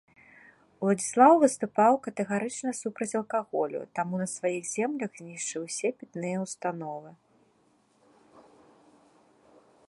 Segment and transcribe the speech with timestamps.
[0.85, 7.13] Уладзіслаў выступаў катэгарычна супраць алкаголю, таму на сваіх землях знішчыў усе пітныя ўстановы.